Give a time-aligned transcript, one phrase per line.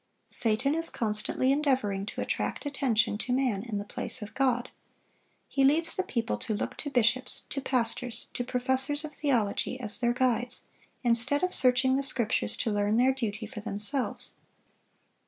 [0.29, 4.71] Satan is constantly endeavoring to attract attention to man in the place of God.
[5.47, 9.99] He leads the people to look to bishops, to pastors, to professors of theology, as
[9.99, 10.63] their guides,
[11.03, 14.33] instead of searching the Scriptures to learn their duty for themselves.